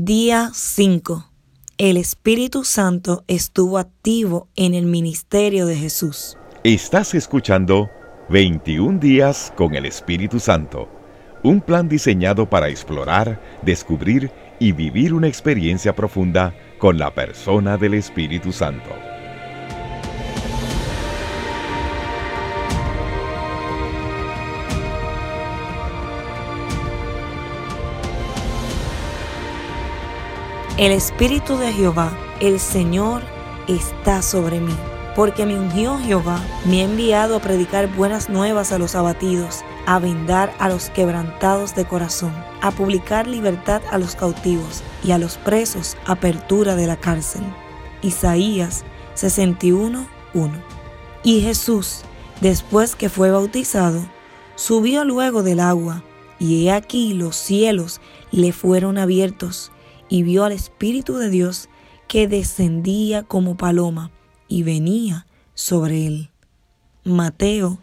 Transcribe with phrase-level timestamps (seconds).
[0.00, 1.28] Día 5.
[1.76, 6.38] El Espíritu Santo estuvo activo en el ministerio de Jesús.
[6.62, 7.90] Estás escuchando
[8.28, 10.88] 21 días con el Espíritu Santo,
[11.42, 14.30] un plan diseñado para explorar, descubrir
[14.60, 18.90] y vivir una experiencia profunda con la persona del Espíritu Santo.
[30.78, 33.22] El Espíritu de Jehová, el Señor,
[33.66, 34.76] está sobre mí,
[35.16, 39.98] porque me ungió Jehová, me ha enviado a predicar buenas nuevas a los abatidos, a
[39.98, 45.36] vendar a los quebrantados de corazón, a publicar libertad a los cautivos y a los
[45.36, 47.42] presos apertura de la cárcel.
[48.00, 48.84] Isaías
[49.14, 50.52] 61, 1.
[51.24, 52.02] Y Jesús,
[52.40, 54.00] después que fue bautizado,
[54.54, 56.04] subió luego del agua,
[56.38, 58.00] y he aquí los cielos
[58.30, 59.72] le fueron abiertos,
[60.08, 61.68] y vio al Espíritu de Dios
[62.06, 64.10] que descendía como paloma
[64.48, 66.30] y venía sobre él.
[67.04, 67.78] Mateo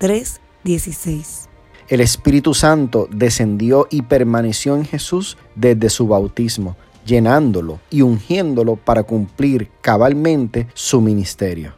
[0.00, 1.48] 3:16
[1.88, 9.04] El Espíritu Santo descendió y permaneció en Jesús desde su bautismo, llenándolo y ungiéndolo para
[9.04, 11.74] cumplir cabalmente su ministerio.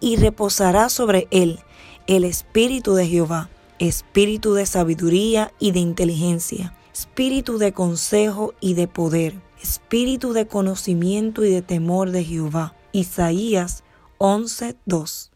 [0.00, 1.58] Y reposará sobre él
[2.06, 8.88] el Espíritu de Jehová, Espíritu de sabiduría y de inteligencia espíritu de consejo y de
[8.88, 12.74] poder, espíritu de conocimiento y de temor de Jehová.
[12.90, 13.84] Isaías
[14.18, 15.30] 11:2.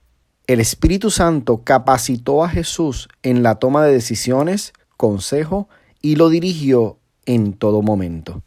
[0.49, 5.69] El Espíritu Santo capacitó a Jesús en la toma de decisiones, consejo
[6.01, 8.43] y lo dirigió en todo momento.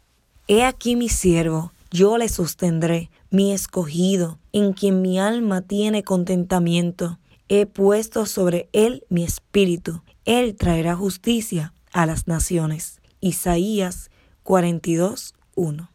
[0.46, 7.18] He aquí mi siervo, yo le sostendré, mi escogido, en quien mi alma tiene contentamiento.
[7.48, 10.02] He puesto sobre él mi espíritu.
[10.26, 13.00] Él traerá justicia a las naciones.
[13.20, 14.10] Isaías
[14.42, 15.90] 42, 1.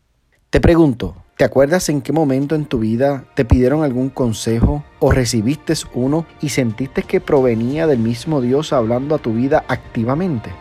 [0.50, 5.11] Te pregunto, ¿te acuerdas en qué momento en tu vida te pidieron algún consejo o
[5.11, 10.52] recibiste uno y sentiste que provenía del mismo Dios hablando a tu vida activamente?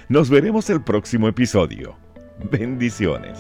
[0.09, 1.99] Nos veremos el próximo episodio.
[2.51, 3.39] Bendiciones.